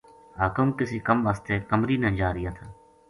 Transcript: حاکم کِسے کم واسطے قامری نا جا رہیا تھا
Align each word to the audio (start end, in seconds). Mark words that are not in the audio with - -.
حاکم 0.39 0.67
کِسے 0.77 0.97
کم 1.07 1.17
واسطے 1.25 1.55
قامری 1.69 1.97
نا 2.03 2.09
جا 2.19 2.29
رہیا 2.35 2.51
تھا 2.57 2.65